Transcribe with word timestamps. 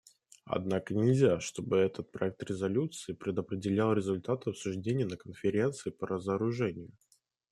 Однако 0.47 0.95
нельзя, 0.95 1.39
чтобы 1.39 1.77
этот 1.77 2.11
проект 2.11 2.41
резолюции 2.41 3.13
предопределял 3.13 3.93
результаты 3.93 4.49
обсуждений 4.49 5.05
на 5.05 5.15
Конференции 5.15 5.91
по 5.91 6.07
разоружению. 6.07 6.89